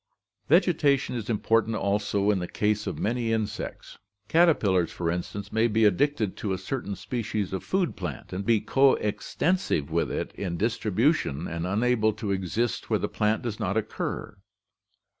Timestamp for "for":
4.91-5.11